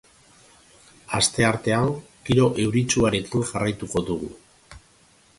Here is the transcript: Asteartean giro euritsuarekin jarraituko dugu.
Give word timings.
Asteartean 1.17 1.89
giro 2.29 2.47
euritsuarekin 2.63 3.45
jarraituko 3.51 4.03
dugu. 4.09 4.31